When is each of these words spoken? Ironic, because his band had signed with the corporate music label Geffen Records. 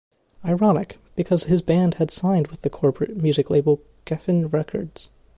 Ironic, 0.43 0.97
because 1.15 1.43
his 1.43 1.61
band 1.61 1.93
had 2.01 2.09
signed 2.09 2.47
with 2.47 2.61
the 2.63 2.71
corporate 2.71 3.15
music 3.15 3.51
label 3.51 3.81
Geffen 4.07 4.51
Records. 4.51 5.11